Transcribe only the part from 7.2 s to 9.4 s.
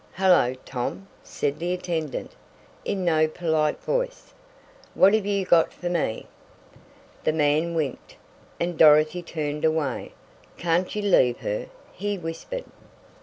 The man winked, and Dorothy